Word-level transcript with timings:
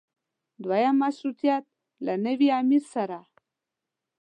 دویم 0.63 0.95
مشروطیت 1.03 1.65
له 2.05 2.13
نوي 2.25 2.49
امیر 2.59 2.83
سره. 2.93 3.19